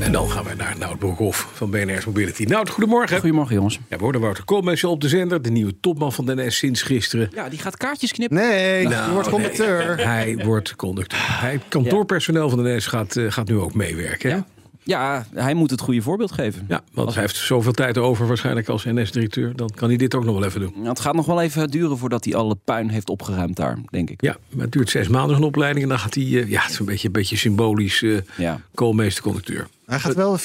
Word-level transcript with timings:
En 0.00 0.12
dan 0.12 0.30
gaan 0.30 0.44
we 0.44 0.54
naar 0.56 0.74
Nout 0.78 0.98
Broekhoff 0.98 1.48
van 1.52 1.70
BNR's 1.70 2.04
Mobility. 2.04 2.44
Nout, 2.44 2.68
goedemorgen. 2.70 3.18
Goedemorgen 3.20 3.54
jongens. 3.54 3.78
Ja, 3.88 3.96
we 3.96 4.02
hoorden 4.02 4.20
Wouter 4.20 4.44
Koolmees 4.44 4.84
op 4.84 5.00
de 5.00 5.08
zender, 5.08 5.42
de 5.42 5.50
nieuwe 5.50 5.80
topman 5.80 6.12
van 6.12 6.26
de 6.26 6.34
NS 6.34 6.56
sinds 6.56 6.82
gisteren. 6.82 7.28
Ja, 7.34 7.48
die 7.48 7.58
gaat 7.58 7.76
kaartjes 7.76 8.12
knippen. 8.12 8.38
Nee, 8.38 8.88
Nou, 8.88 9.06
je 9.06 9.12
wordt 9.12 9.28
conducteur. 9.28 9.96
nee, 9.96 10.06
hij 10.16 10.36
wordt 10.44 10.76
conducteur. 10.76 11.40
Hij, 11.40 11.60
kantoorpersoneel 11.68 12.48
van 12.48 12.62
de 12.62 12.70
NS 12.76 12.86
gaat, 12.86 13.16
eh, 13.16 13.24
gaat 13.30 13.48
nu 13.48 13.56
ook 13.58 13.74
meewerken. 13.74 14.30
hè? 14.30 14.36
Ja. 14.36 14.44
Ja, 14.82 15.26
hij 15.34 15.54
moet 15.54 15.70
het 15.70 15.80
goede 15.80 16.02
voorbeeld 16.02 16.32
geven. 16.32 16.64
Ja, 16.68 16.80
want 16.92 17.12
hij 17.14 17.22
heeft 17.22 17.36
zoveel 17.36 17.72
tijd 17.72 17.98
over 17.98 18.26
waarschijnlijk 18.26 18.68
als 18.68 18.84
NS-directeur. 18.84 19.56
Dan 19.56 19.70
kan 19.74 19.88
hij 19.88 19.96
dit 19.96 20.14
ook 20.14 20.24
nog 20.24 20.34
wel 20.34 20.44
even 20.44 20.60
doen. 20.60 20.72
Nou, 20.76 20.88
Het 20.88 21.00
gaat 21.00 21.14
nog 21.14 21.26
wel 21.26 21.40
even 21.40 21.70
duren 21.70 21.98
voordat 21.98 22.24
hij 22.24 22.34
alle 22.34 22.56
puin 22.64 22.88
heeft 22.88 23.08
opgeruimd 23.08 23.56
daar, 23.56 23.78
denk 23.90 24.10
ik. 24.10 24.22
Ja, 24.22 24.36
maar 24.48 24.62
het 24.64 24.72
duurt 24.72 24.90
zes 24.90 25.08
maanden 25.08 25.36
een 25.36 25.42
opleiding. 25.42 25.82
En 25.82 25.88
dan 25.88 25.98
gaat 25.98 26.14
hij, 26.14 26.24
eh, 26.24 26.48
ja, 26.50 26.60
het 26.62 26.70
is 26.70 26.78
een 26.78 26.84
beetje, 26.84 27.06
een 27.06 27.12
beetje 27.12 27.36
symbolisch, 27.36 28.02
eh 28.02 28.16
Ja. 28.36 28.60
koolmeester-conducteur. 28.74 29.66
Hij 29.90 29.98
gaat 29.98 30.14
wel 30.14 30.38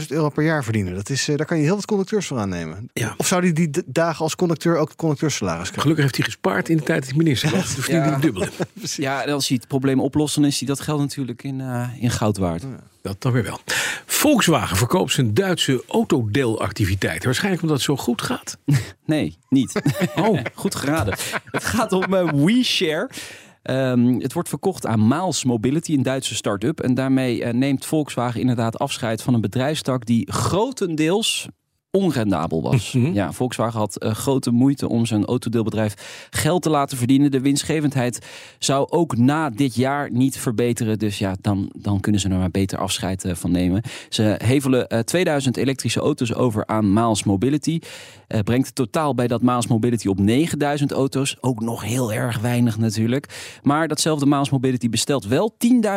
490.000 0.00 0.06
euro 0.08 0.28
per 0.28 0.44
jaar 0.44 0.64
verdienen. 0.64 0.94
Dat 0.94 1.08
is, 1.10 1.28
eh, 1.28 1.36
daar 1.36 1.46
kan 1.46 1.56
je 1.58 1.62
heel 1.62 1.74
wat 1.74 1.84
conducteurs 1.84 2.26
voor 2.26 2.38
aannemen. 2.38 2.90
Ja. 2.92 3.14
Of 3.16 3.26
zou 3.26 3.42
hij 3.42 3.52
die 3.52 3.70
dagen 3.86 4.24
als 4.24 4.36
conducteur 4.36 4.76
ook 4.76 4.88
het 4.88 4.96
conducteursalaris 4.96 5.60
krijgen? 5.62 5.80
Gelukkig 5.80 6.04
heeft 6.04 6.16
hij 6.16 6.24
gespaard 6.24 6.68
in 6.68 6.76
de 6.76 6.82
tijd 6.82 6.98
dat 7.00 7.08
hij 7.08 7.18
minister 7.18 7.50
was. 7.50 7.74
Dus 7.74 7.84
verdient 7.84 7.98
hij 7.98 8.06
Ja. 8.06 8.12
het 8.12 8.22
dubbele. 8.22 8.48
Ja, 8.96 9.24
en 9.24 9.32
als 9.32 9.48
hij 9.48 9.56
het 9.60 9.68
probleem 9.68 10.00
oplost, 10.00 10.34
dan 10.34 10.44
is 10.44 10.58
hij 10.58 10.68
dat 10.68 10.80
geld 10.80 11.00
natuurlijk 11.00 11.42
in, 11.42 11.60
eh, 11.60 11.88
in 11.98 12.10
goud 12.10 12.36
waard. 12.36 12.62
Dat 13.02 13.22
dan 13.22 13.32
weer 13.32 13.42
wel. 13.42 13.60
Volkswagen 14.06 14.76
verkoopt 14.76 15.12
zijn 15.12 15.34
Duitse 15.34 15.84
autodeelactiviteiten. 15.88 17.24
Waarschijnlijk 17.24 17.62
omdat 17.62 17.76
het 17.76 17.86
zo 17.86 17.96
goed 17.96 18.22
gaat. 18.22 18.56
Nee, 19.04 19.36
niet. 19.48 19.80
Oh, 20.16 20.38
goed 20.54 20.74
geraden. 20.74 21.14
Het 21.44 21.64
gaat 21.64 21.92
om 21.92 22.14
eh, 22.14 22.28
WeShare. 22.32 23.10
Ehm, 23.62 24.18
het 24.18 24.32
wordt 24.32 24.48
verkocht 24.48 24.86
aan 24.86 25.08
Miles 25.08 25.44
Mobility, 25.44 25.94
een 25.94 26.02
Duitse 26.02 26.34
start-up. 26.34 26.80
En 26.80 26.94
daarmee 26.94 27.44
eh, 27.44 27.52
neemt 27.52 27.86
Volkswagen 27.86 28.40
inderdaad 28.40 28.78
afscheid 28.78 29.22
van 29.22 29.34
een 29.34 29.40
bedrijfstak 29.40 30.06
die 30.06 30.32
grotendeels 30.32 31.48
onrendabel 31.90 32.62
was. 32.62 32.96
Ja, 33.12 33.32
Volkswagen 33.32 33.78
had 33.78 33.98
eh, 33.98 34.14
grote 34.14 34.50
moeite 34.50 34.88
om 34.88 35.06
zijn 35.06 35.24
autodeelbedrijf 35.24 36.28
geld 36.30 36.62
te 36.62 36.70
laten 36.70 36.98
verdienen. 36.98 37.30
De 37.30 37.40
winstgevendheid 37.40 38.26
zou 38.58 38.90
ook 38.90 39.16
na 39.16 39.50
dit 39.50 39.74
jaar 39.74 40.10
niet 40.12 40.38
verbeteren. 40.38 40.98
Dus 40.98 41.18
ja, 41.18 41.36
dan, 41.40 41.72
dan 41.76 42.00
kunnen 42.00 42.20
ze 42.20 42.28
er 42.28 42.38
maar 42.38 42.50
beter 42.50 42.78
afscheid 42.78 43.24
eh, 43.24 43.34
van 43.34 43.50
nemen. 43.50 43.82
Ze 44.08 44.34
hevelen 44.44 44.88
eh, 44.88 44.98
2000 44.98 45.56
elektrische 45.56 46.00
auto's 46.00 46.34
over 46.34 46.66
aan 46.66 46.92
Miles 46.92 47.24
Mobility. 47.24 47.80
Eh, 48.26 48.40
brengt 48.40 48.66
het 48.66 48.74
totaal 48.74 49.14
bij 49.14 49.26
dat 49.26 49.42
Miles 49.42 49.66
Mobility 49.66 50.08
op 50.08 50.18
9000 50.18 50.92
auto's. 50.92 51.36
Ook 51.40 51.60
nog 51.60 51.84
heel 51.84 52.12
erg 52.12 52.38
weinig 52.38 52.78
natuurlijk. 52.78 53.58
Maar 53.62 53.88
datzelfde 53.88 54.26
Miles 54.26 54.50
Mobility 54.50 54.88
bestelt 54.88 55.26
wel 55.26 55.54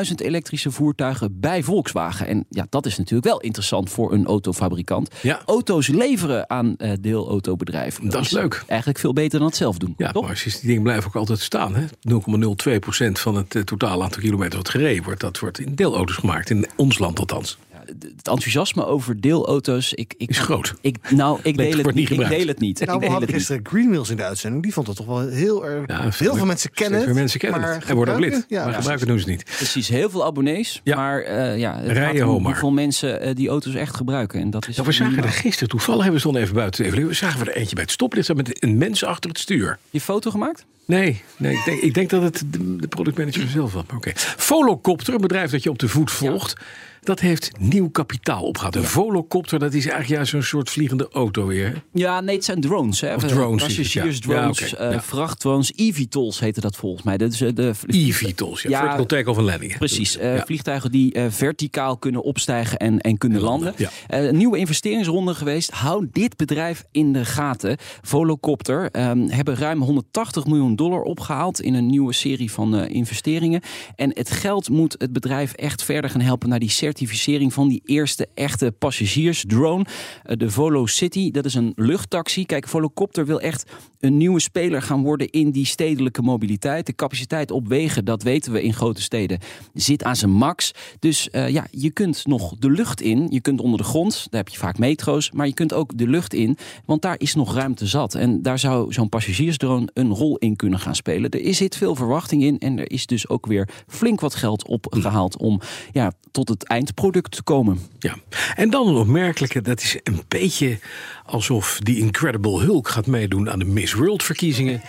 10.000 0.07 0.13
elektrische 0.15 0.71
voertuigen 0.71 1.39
bij 1.39 1.63
Volkswagen. 1.63 2.27
En 2.27 2.45
ja, 2.49 2.65
dat 2.69 2.85
is 2.85 2.97
natuurlijk 2.97 3.25
wel 3.25 3.39
interessant 3.39 3.89
voor 3.89 4.13
een 4.13 4.25
autofabrikant. 4.25 5.09
Ja. 5.21 5.41
Auto's 5.45 5.82
leveren 5.87 6.49
aan 6.49 6.75
eh 6.77 6.91
deelautobedrijven. 7.01 8.09
Dat 8.09 8.21
is 8.21 8.31
leuk. 8.31 8.63
Eigenlijk 8.67 8.99
veel 8.99 9.13
beter 9.13 9.39
dan 9.39 9.47
het 9.47 9.57
zelf 9.57 9.77
doen. 9.77 9.93
Ja, 9.97 10.11
toch? 10.11 10.25
maar 10.25 10.41
die 10.43 10.59
dingen 10.61 10.83
blijven 10.83 11.07
ook 11.07 11.15
altijd 11.15 11.39
staan. 11.39 11.75
hè? 11.75 11.85
0,02% 11.85 13.11
van 13.11 13.35
het 13.35 13.55
eh, 13.55 13.61
totaal 13.61 14.03
aantal 14.03 14.21
kilometer 14.21 14.57
wat 14.57 14.69
gereden 14.69 15.03
wordt. 15.03 15.21
Dat 15.21 15.39
wordt 15.39 15.59
in 15.59 15.75
deelauto's 15.75 16.15
gemaakt. 16.15 16.49
In 16.49 16.67
ons 16.75 16.99
land 16.99 17.19
althans. 17.19 17.57
Het 17.85 18.27
enthousiasme 18.27 18.85
over 18.85 19.21
deelauto's 19.21 19.93
ik, 19.93 20.13
ik, 20.17 20.29
Is 20.29 20.39
groot. 20.39 20.73
Ik, 20.81 21.11
nou, 21.11 21.39
ik 21.43 21.57
deel, 21.57 21.77
het 21.77 21.93
niet 21.93 21.97
ik 21.97 22.07
gebruikt. 22.07 22.35
deel 22.35 22.47
het 22.47 22.59
niet. 22.59 22.79
Nou, 22.79 22.91
ik 22.91 22.93
we 22.93 22.99
deel 22.99 23.09
hadden 23.09 23.29
het 23.29 23.37
niet. 23.37 23.47
gisteren 23.47 23.61
Greenwheels 23.67 24.09
in 24.09 24.17
de 24.17 24.23
uitzending. 24.23 24.63
Die 24.63 24.73
vond 24.73 24.87
het 24.87 24.95
toch 24.95 25.05
wel 25.05 25.27
heel 25.27 25.65
erg. 25.65 25.87
Ja, 25.87 26.01
heel 26.01 26.35
veel 26.35 26.45
mensen 26.45 26.71
kennen 26.71 27.05
meer 27.05 27.13
mensen 27.13 27.39
kennen 27.39 27.61
maar 27.61 27.73
het. 27.73 27.83
En 27.85 27.95
worden 27.95 28.13
ook 28.13 28.19
lid. 28.19 28.45
Ja, 28.47 28.65
maar 28.65 28.73
gebruiken 28.73 29.07
doen 29.07 29.19
ze 29.19 29.29
niet. 29.29 29.43
Precies, 29.43 29.87
heel 29.87 30.09
veel 30.09 30.25
abonnees. 30.25 30.81
Ja. 30.83 30.95
Maar 30.95 31.21
eh, 31.21 31.57
ja, 31.57 31.77
het 31.77 31.91
Rijden 31.91 32.21
gaat 32.21 32.35
om 32.35 32.45
hoeveel 32.45 32.71
mensen 32.71 33.21
eh, 33.21 33.35
die 33.35 33.49
auto's 33.49 33.75
echt 33.75 33.95
gebruiken. 33.95 34.39
En 34.39 34.49
dat 34.49 34.67
is 34.67 34.75
Nou, 34.75 34.87
we 34.87 34.93
zagen 34.93 35.23
er 35.23 35.29
gisteren, 35.29 35.69
toevallig 35.69 36.01
hebben 36.01 36.13
we 36.13 36.19
stonden 36.19 36.41
even 36.41 36.55
buiten 36.55 36.79
te 36.79 36.83
evalueren. 36.83 37.11
We 37.11 37.25
zagen 37.25 37.39
we 37.39 37.51
er 37.51 37.57
eentje 37.57 37.75
bij 37.75 37.83
het 37.83 37.93
stoplicht 37.93 38.33
met 38.33 38.63
een 38.63 38.77
mens 38.77 39.03
achter 39.03 39.29
het 39.29 39.39
stuur. 39.39 39.77
Je 39.89 40.01
foto 40.01 40.31
gemaakt? 40.31 40.65
Nee, 40.85 41.21
nee 41.37 41.53
ik, 41.53 41.65
denk, 41.65 41.81
ik 41.81 41.93
denk 41.93 42.09
dat 42.09 42.21
het 42.21 42.43
de, 42.45 42.75
de 42.75 42.87
productmanager 42.87 43.47
zelf 43.47 43.73
was. 43.73 43.83
Maar 43.87 43.95
oké. 43.95 44.11
Volocopter, 44.15 45.13
een 45.13 45.21
bedrijf 45.21 45.51
dat 45.51 45.63
je 45.63 45.69
op 45.69 45.79
de 45.79 45.87
voet 45.87 46.11
volgt. 46.11 46.55
Dat 47.03 47.19
heeft 47.19 47.51
nieuw 47.59 47.89
kapitaal 47.89 48.43
opgehaald. 48.43 48.75
Een 48.75 48.83
volocopter, 48.83 49.59
dat 49.59 49.73
is 49.73 49.81
eigenlijk 49.85 50.13
juist 50.13 50.33
een 50.33 50.43
soort 50.43 50.69
vliegende 50.69 51.07
auto 51.11 51.45
weer. 51.45 51.83
Ja, 51.93 52.21
nee, 52.21 52.35
het 52.35 52.45
zijn 52.45 52.61
drones. 52.61 53.01
Hè. 53.01 53.15
Of 53.15 53.23
drones, 53.23 53.93
ja. 53.93 54.05
Ja, 54.27 54.51
eh, 54.77 54.99
vrachtdrones, 54.99 55.71
eVTOLs 55.75 56.39
heette 56.39 56.61
dat 56.61 56.75
volgens 56.75 57.03
mij. 57.03 57.17
Dat 57.17 57.31
is 57.33 57.41
eh, 57.41 57.49
de 57.53 57.73
eVTOLs, 57.87 58.61
ja. 58.61 58.69
Ja, 58.69 58.79
Vertical 58.79 59.05
take-off 59.05 59.37
en 59.37 59.43
landing. 59.43 59.77
Precies, 59.77 60.17
eh, 60.17 60.35
Ja. 60.35 60.45
vliegtuigen 60.45 60.91
die 60.91 61.13
eh, 61.13 61.25
verticaal 61.29 61.97
kunnen 61.97 62.23
opstijgen 62.23 62.77
en, 62.79 62.99
en 62.99 63.17
kunnen 63.17 63.41
landen, 63.41 63.73
landen. 63.77 64.27
Eh, 64.27 64.31
nieuwe 64.31 64.57
investeringsronde 64.57 65.33
geweest. 65.33 65.71
Hou 65.71 66.07
dit 66.11 66.37
bedrijf 66.37 66.83
in 66.91 67.13
de 67.13 67.25
gaten. 67.25 67.77
Volocopter 68.01 68.89
ehm, 68.91 69.27
hebben 69.27 69.55
ruim 69.55 69.81
180 69.81 70.45
miljoen 70.45 70.75
dollar 70.75 71.01
opgehaald 71.01 71.61
in 71.61 71.73
een 71.73 71.85
nieuwe 71.87 72.13
serie 72.13 72.51
van 72.51 72.75
eh, 72.75 72.95
investeringen. 72.95 73.61
En 73.95 74.11
het 74.13 74.31
geld 74.31 74.69
moet 74.69 74.95
het 74.97 75.13
bedrijf 75.13 75.53
echt 75.53 75.83
verder 75.83 76.09
gaan 76.09 76.21
helpen 76.21 76.49
naar 76.49 76.59
die 76.59 76.69
certificering 76.97 77.53
van 77.53 77.67
die 77.67 77.81
eerste 77.85 78.27
echte 78.33 78.71
passagiersdrone. 78.71 79.85
Eh, 80.23 80.37
de 80.37 80.49
Volo 80.49 80.85
City, 80.85 81.31
dat 81.31 81.45
is 81.45 81.53
een 81.53 81.73
luchttaxi. 81.75 82.45
Kijk, 82.45 82.67
Volocopter 82.67 83.25
wil 83.25 83.41
echt 83.41 83.71
een 83.99 84.17
nieuwe 84.17 84.39
speler 84.39 84.81
gaan 84.81 85.01
worden 85.01 85.29
in 85.29 85.51
die 85.51 85.65
stedelijke 85.65 86.21
mobiliteit. 86.21 86.85
De 86.85 86.95
capaciteit 86.95 87.51
op 87.51 87.67
wegen, 87.67 88.05
dat 88.05 88.23
weten 88.23 88.51
we 88.51 88.63
in 88.63 88.73
grote 88.73 89.01
steden, 89.01 89.39
zit 89.73 90.03
aan 90.03 90.15
zijn 90.15 90.31
max. 90.31 90.71
Dus 90.99 91.29
eh, 91.29 91.49
ja, 91.49 91.67
je 91.71 91.91
kunt 91.91 92.25
nog 92.25 92.55
de 92.59 92.69
lucht 92.69 93.01
in. 93.01 93.27
Je 93.29 93.41
kunt 93.41 93.61
onder 93.61 93.77
de 93.77 93.85
grond, 93.85 94.27
daar 94.29 94.43
heb 94.43 94.49
je 94.49 94.57
vaak 94.57 94.77
metro's. 94.77 95.31
Maar 95.31 95.47
je 95.47 95.53
kunt 95.53 95.73
ook 95.73 95.97
de 95.97 96.07
lucht 96.07 96.33
in, 96.33 96.57
want 96.85 97.01
daar 97.01 97.15
is 97.19 97.35
nog 97.35 97.55
ruimte 97.55 97.87
zat. 97.87 98.15
En 98.15 98.41
daar 98.41 98.59
zou 98.59 98.93
zo'n 98.93 99.09
passagiersdrone 99.09 99.89
een 99.93 100.09
rol 100.09 100.37
in 100.37 100.55
kunnen 100.55 100.79
gaan 100.79 100.95
spelen. 100.95 101.29
Er 101.29 101.53
zit 101.53 101.77
veel 101.77 101.95
verwachting 101.95 102.43
in 102.43 102.59
en 102.59 102.79
er 102.79 102.91
is 102.91 103.05
dus 103.05 103.29
ook 103.29 103.45
weer 103.45 103.69
flink 103.87 104.19
wat 104.19 104.35
geld 104.35 104.67
opgehaald 104.67 105.37
om 105.37 105.61
ja, 105.91 106.11
tot 106.33 106.49
het 106.49 106.63
eindproduct 106.67 107.31
te 107.31 107.43
komen. 107.43 107.79
Ja. 107.99 108.15
En 108.55 108.69
dan 108.69 108.87
een 108.87 108.95
opmerkelijke, 108.95 109.61
dat 109.61 109.81
is 109.81 109.97
een 110.03 110.21
beetje 110.27 110.79
alsof 111.25 111.79
die 111.83 111.97
Incredible 111.97 112.59
Hulk 112.61 112.87
gaat 112.89 113.05
meedoen 113.07 113.49
aan 113.49 113.59
de 113.59 113.65
Miss 113.65 113.93
World 113.93 114.23
verkiezingen. 114.23 114.81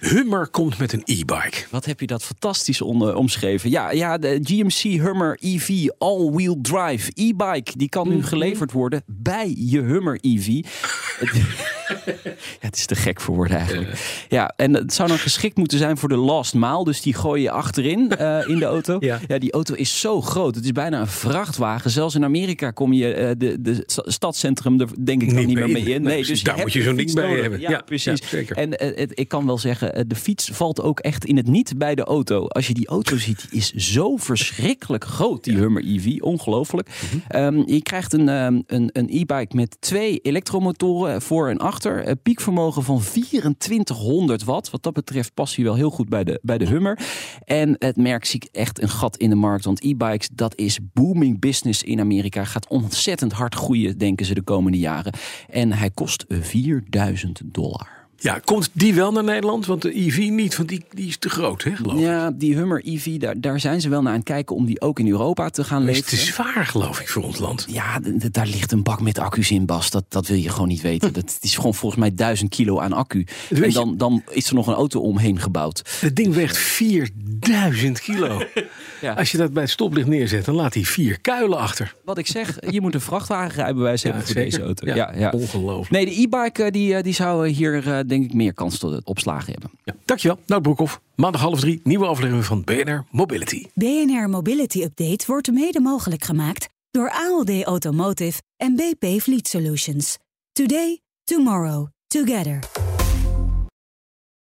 Hummer 0.00 0.48
komt 0.48 0.78
met 0.78 0.92
een 0.92 1.02
e-bike. 1.04 1.64
Wat 1.70 1.84
heb 1.84 2.00
je 2.00 2.06
dat 2.06 2.24
fantastisch 2.24 2.80
on- 2.82 3.14
omschreven? 3.14 3.70
Ja, 3.70 3.90
ja, 3.90 4.18
de 4.18 4.38
GMC 4.42 5.00
Hummer 5.00 5.38
EV 5.40 5.86
All-Wheel 5.98 6.58
Drive 6.62 7.10
e-bike. 7.14 7.72
Die 7.76 7.88
kan 7.88 8.08
nu 8.08 8.22
geleverd 8.22 8.72
worden 8.72 9.02
bij 9.06 9.54
je 9.58 9.80
Hummer 9.80 10.18
EV. 10.20 10.46
Het- 11.86 12.20
ja, 12.24 12.30
het 12.60 12.76
is 12.76 12.86
te 12.86 12.94
gek 12.94 13.20
voor 13.20 13.34
woorden 13.34 13.56
eigenlijk. 13.56 14.24
Ja, 14.28 14.52
en 14.56 14.74
het 14.74 14.94
zou 14.94 15.08
dan 15.08 15.18
geschikt 15.18 15.56
moeten 15.56 15.78
zijn 15.78 15.96
voor 15.96 16.08
de 16.08 16.16
last 16.16 16.54
mile. 16.54 16.84
Dus 16.84 17.00
die 17.02 17.14
gooi 17.14 17.42
je 17.42 17.50
achterin 17.50 18.10
eh, 18.10 18.48
in 18.48 18.58
de 18.58 18.64
auto. 18.64 18.96
Ja. 19.04 19.20
Ja. 19.28 19.38
die 19.38 19.52
auto 19.52 19.74
is 19.74 20.00
zo 20.00 20.20
groot. 20.20 20.54
Het 20.54 20.64
is 20.64 20.72
bijna 20.72 21.00
een 21.00 21.06
vrachtwagen. 21.06 21.90
Zelfs 21.90 22.14
in 22.14 22.24
Amerika 22.24 22.70
kom 22.70 22.92
je 22.92 23.12
eh, 23.14 23.30
de, 23.38 23.56
de 23.60 23.82
sta- 23.86 24.10
stadscentrum 24.10 24.80
er 24.80 24.88
denk 25.04 25.22
ik 25.22 25.32
Niet 25.32 25.46
niet 25.46 25.54
meer 25.56 25.64
mee 25.70 25.82
mee 25.84 25.94
in. 25.94 26.02
Nee, 26.02 26.14
precies. 26.16 26.42
Daar 26.42 26.58
moet 26.58 26.72
je 26.72 26.82
zo'n 26.82 26.96
ding 26.96 27.12
bij 27.14 27.24
nodig. 27.26 27.40
hebben. 27.40 27.60
Ja, 27.60 27.70
Ja, 27.70 27.80
precies. 27.84 28.20
ja, 28.20 28.26
zeker. 28.26 28.56
En 28.56 28.78
eh, 28.78 28.96
het- 28.98 29.12
ik 29.18 29.28
kan 29.28 29.46
wel 29.46 29.58
zeggen, 29.58 30.08
de 30.08 30.14
fiets 30.14 30.48
valt 30.52 30.82
ook 30.82 31.00
echt 31.00 31.24
in 31.24 31.36
het 31.36 31.46
niet 31.46 31.72
bij 31.78 31.94
de 31.94 32.04
auto. 32.04 32.46
Als 32.46 32.66
je 32.66 32.74
die 32.74 32.86
auto 32.88 33.16
ziet, 33.16 33.46
die 33.50 33.60
is 33.60 33.72
zo 33.72 34.16
verschrikkelijk 34.16 35.04
groot, 35.04 35.44
die 35.44 35.56
Hummer 35.56 35.82
EV. 35.86 36.20
Ongelooflijk. 36.20 36.88
Ehm, 37.28 37.62
je 37.66 37.82
krijgt 37.82 38.12
een, 38.12 38.28
een, 38.28 38.64
een 38.92 39.08
e-bike 39.10 39.56
met 39.56 39.76
twee 39.80 40.18
elektromotoren 40.18 41.22
voor 41.22 41.48
en 41.48 41.58
achter. 41.58 41.72
Een 41.82 42.20
piekvermogen 42.22 42.82
van 42.82 43.00
2400 43.00 44.44
watt. 44.44 44.70
Wat 44.70 44.82
dat 44.82 44.92
betreft 44.92 45.34
past 45.34 45.56
hij 45.56 45.64
wel 45.64 45.74
heel 45.74 45.90
goed 45.90 46.08
bij 46.08 46.24
de, 46.24 46.38
bij 46.42 46.58
de 46.58 46.66
Hummer. 46.66 46.98
En 47.44 47.76
het 47.78 47.96
merk 47.96 48.24
zie 48.24 48.42
ik 48.42 48.48
echt 48.52 48.82
een 48.82 48.88
gat 48.88 49.16
in 49.16 49.30
de 49.30 49.36
markt. 49.36 49.64
Want 49.64 49.82
e-bikes, 49.84 50.28
dat 50.32 50.56
is 50.56 50.78
booming 50.92 51.40
business 51.40 51.82
in 51.82 52.00
Amerika. 52.00 52.44
Gaat 52.44 52.68
ontzettend 52.68 53.32
hard 53.32 53.54
groeien, 53.54 53.98
denken 53.98 54.26
ze, 54.26 54.34
de 54.34 54.42
komende 54.42 54.78
jaren. 54.78 55.12
En 55.48 55.72
hij 55.72 55.90
kost 55.90 56.24
4000 56.28 57.40
dollar. 57.44 58.03
Ja, 58.16 58.38
komt 58.44 58.70
die 58.72 58.94
wel 58.94 59.12
naar 59.12 59.24
Nederland? 59.24 59.66
Want 59.66 59.82
de 59.82 59.96
EV 59.98 60.28
niet, 60.30 60.56
want 60.56 60.68
die, 60.68 60.84
die 60.90 61.06
is 61.08 61.16
te 61.16 61.28
groot, 61.28 61.62
hè, 61.62 61.76
geloof 61.76 61.94
ik. 61.94 62.00
Ja, 62.00 62.30
die 62.30 62.54
Hummer 62.54 62.82
EV, 62.84 63.16
daar, 63.16 63.40
daar 63.40 63.60
zijn 63.60 63.80
ze 63.80 63.88
wel 63.88 64.02
naar 64.02 64.12
aan 64.12 64.18
het 64.18 64.28
kijken 64.28 64.56
om 64.56 64.64
die 64.64 64.80
ook 64.80 64.98
in 64.98 65.08
Europa 65.08 65.48
te 65.48 65.64
gaan 65.64 65.84
Maar 65.84 65.92
is 65.92 66.02
te 66.02 66.16
leveren. 66.16 66.34
zwaar, 66.34 66.66
geloof 66.66 67.00
ik, 67.00 67.08
voor 67.08 67.22
ons 67.22 67.38
land. 67.38 67.66
Ja, 67.68 68.00
daar 68.30 68.46
ligt 68.46 68.72
een 68.72 68.82
bak 68.82 69.00
met 69.00 69.18
accu's 69.18 69.50
in, 69.50 69.66
Bas. 69.66 69.90
Dat, 69.90 70.04
dat 70.08 70.26
wil 70.26 70.36
je 70.36 70.48
gewoon 70.48 70.68
niet 70.68 70.80
weten. 70.80 71.12
Dat 71.12 71.22
het 71.22 71.38
is 71.40 71.54
gewoon 71.54 71.74
volgens 71.74 72.00
mij 72.00 72.14
duizend 72.14 72.50
kilo 72.50 72.80
aan 72.80 72.92
accu. 72.92 73.26
En 73.50 73.70
dan, 73.70 73.96
dan 73.96 74.22
is 74.30 74.48
er 74.48 74.54
nog 74.54 74.66
een 74.66 74.74
auto 74.74 75.00
omheen 75.00 75.40
gebouwd. 75.40 75.82
Het 76.00 76.16
ding 76.16 76.34
weegt 76.34 76.58
4000 76.58 78.00
kilo. 78.00 78.42
Ja. 79.00 79.12
Als 79.12 79.30
je 79.30 79.38
dat 79.38 79.52
bij 79.52 79.62
het 79.62 79.72
stoplicht 79.72 80.06
neerzet, 80.06 80.44
dan 80.44 80.54
laat 80.54 80.74
hij 80.74 80.82
vier 80.82 81.20
kuilen 81.20 81.58
achter. 81.58 81.94
Wat 82.04 82.18
ik 82.18 82.26
zeg, 82.26 82.58
je 82.70 82.80
moet 82.80 82.94
een 82.94 83.00
vrachtwagenrijbewijs 83.00 84.02
hebben 84.02 84.22
voor 84.24 84.34
deze 84.34 84.62
auto. 84.62 84.86
Ja, 84.86 85.12
ja. 85.16 85.30
Ongelooflijk. 85.30 85.90
Nee, 85.90 86.04
de 86.04 86.20
e-bike 86.20 86.62
eh, 86.62 86.70
die, 86.70 86.94
eh, 86.94 87.02
die 87.02 87.12
zou 87.12 87.48
eh, 87.48 87.54
hier 87.54 88.03
denk 88.08 88.24
ik 88.24 88.34
meer 88.34 88.54
kans 88.54 88.78
tot 88.78 88.92
het 88.92 89.04
opslagen 89.04 89.52
hebben. 89.52 89.70
Ja. 89.84 89.94
Dankjewel, 90.04 90.38
Nout 90.46 90.62
Broekhoff. 90.62 91.00
Maandag 91.14 91.40
half 91.40 91.60
drie, 91.60 91.80
nieuwe 91.84 92.06
aflevering 92.06 92.44
van 92.44 92.64
BNR 92.64 93.04
Mobility. 93.10 93.66
BNR 93.74 94.28
Mobility 94.28 94.82
Update 94.82 95.24
wordt 95.26 95.52
mede 95.52 95.80
mogelijk 95.80 96.24
gemaakt 96.24 96.68
door 96.90 97.10
ALD 97.10 97.62
Automotive 97.62 98.42
en 98.56 98.76
BP 98.76 99.20
Fleet 99.20 99.48
Solutions. 99.48 100.18
Today, 100.52 101.00
tomorrow, 101.24 101.86
together. 102.06 102.58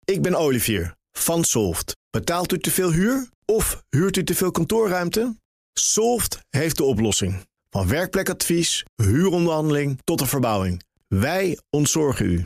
Ik 0.05 0.21
ben 0.21 0.35
Olivier 0.35 0.95
van 1.11 1.43
Solft. 1.43 1.97
Betaalt 2.09 2.51
u 2.51 2.59
te 2.59 2.71
veel 2.71 2.91
huur 2.91 3.29
of 3.45 3.83
huurt 3.89 4.17
u 4.17 4.23
te 4.23 4.35
veel 4.35 4.51
kantoorruimte? 4.51 5.35
Solft 5.73 6.39
heeft 6.49 6.77
de 6.77 6.83
oplossing. 6.83 7.45
Van 7.69 7.87
werkplekadvies, 7.87 8.85
huuronderhandeling 8.95 9.99
tot 10.03 10.19
de 10.19 10.25
verbouwing. 10.25 10.83
Wij 11.07 11.59
ontzorgen 11.69 12.25
u. 12.25 12.45